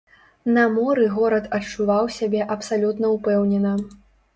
На 0.55 0.63
моры 0.77 1.03
горад 1.19 1.45
адчуваў 1.59 2.13
сябе 2.19 2.45
абсалютна 2.59 3.17
ўпэўнена. 3.17 3.81